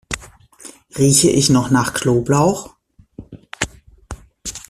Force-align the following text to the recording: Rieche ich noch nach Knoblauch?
Rieche 0.97 1.29
ich 1.29 1.51
noch 1.51 1.69
nach 1.69 1.93
Knoblauch? 1.93 2.75